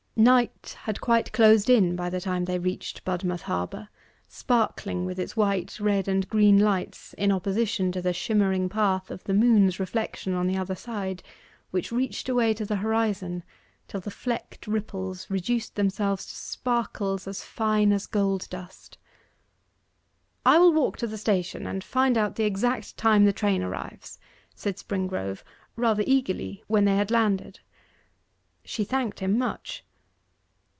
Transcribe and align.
Night 0.17 0.77
had 0.83 1.01
quite 1.01 1.31
closed 1.31 1.67
in 1.67 1.95
by 1.95 2.07
the 2.07 2.21
time 2.21 2.45
they 2.45 2.59
reached 2.59 3.03
Budmouth 3.03 3.43
harbour, 3.43 3.89
sparkling 4.27 5.03
with 5.03 5.17
its 5.17 5.35
white, 5.35 5.79
red, 5.79 6.07
and 6.07 6.29
green 6.29 6.59
lights 6.59 7.13
in 7.17 7.31
opposition 7.31 7.91
to 7.93 8.03
the 8.03 8.13
shimmering 8.13 8.69
path 8.69 9.09
of 9.09 9.23
the 9.23 9.33
moon's 9.33 9.79
reflection 9.79 10.33
on 10.33 10.45
the 10.45 10.57
other 10.57 10.75
side, 10.75 11.23
which 11.71 11.91
reached 11.91 12.29
away 12.29 12.53
to 12.53 12.65
the 12.65 12.75
horizon 12.75 13.41
till 13.87 13.99
the 14.01 14.11
flecked 14.11 14.67
ripples 14.67 15.27
reduced 15.31 15.73
themselves 15.75 16.27
to 16.27 16.35
sparkles 16.35 17.27
as 17.27 17.41
fine 17.41 17.91
as 17.91 18.05
gold 18.05 18.47
dust. 18.51 18.99
'I 20.45 20.59
will 20.59 20.73
walk 20.73 20.97
to 20.97 21.07
the 21.07 21.17
station 21.17 21.65
and 21.65 21.83
find 21.83 22.15
out 22.15 22.35
the 22.35 22.43
exact 22.43 22.95
time 22.95 23.25
the 23.25 23.33
train 23.33 23.63
arrives,' 23.63 24.19
said 24.53 24.75
Springrove, 24.77 25.41
rather 25.75 26.03
eagerly, 26.05 26.63
when 26.67 26.85
they 26.85 26.97
had 26.97 27.09
landed. 27.09 27.61
She 28.63 28.83
thanked 28.83 29.19
him 29.21 29.35
much. 29.35 29.83